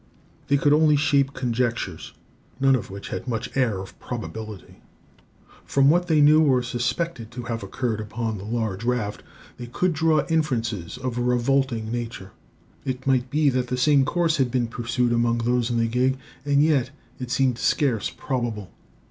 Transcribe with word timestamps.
They 0.47 0.57
could 0.57 0.73
only 0.73 0.95
shape 0.95 1.35
conjectures, 1.35 2.13
none 2.59 2.75
of 2.75 2.89
which 2.89 3.09
had 3.09 3.27
much 3.27 3.55
air 3.55 3.77
of 3.77 3.99
probability. 3.99 4.81
From 5.63 5.91
what 5.91 6.07
they 6.07 6.21
knew 6.21 6.43
or 6.43 6.63
suspected 6.63 7.29
to 7.29 7.43
have 7.43 7.61
occurred 7.61 8.01
upon 8.01 8.39
the 8.39 8.43
large 8.43 8.83
raft 8.83 9.21
they 9.57 9.67
could 9.67 9.93
draw 9.93 10.25
inferences 10.25 10.97
of 10.97 11.19
a 11.19 11.23
revolting 11.23 11.91
nature. 11.91 12.31
It 12.83 13.05
might 13.05 13.29
be 13.29 13.51
that 13.51 13.67
the 13.67 13.77
same 13.77 14.03
course 14.03 14.37
had 14.37 14.49
been 14.49 14.65
pursued 14.69 15.13
among 15.13 15.37
those 15.37 15.69
in 15.69 15.77
the 15.77 15.85
gig; 15.85 16.17
and 16.45 16.63
yet 16.63 16.89
it 17.19 17.29
seemed 17.29 17.59
scarce 17.59 18.09
probable. 18.09 18.71